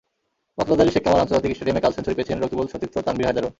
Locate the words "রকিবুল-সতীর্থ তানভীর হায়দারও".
2.43-3.49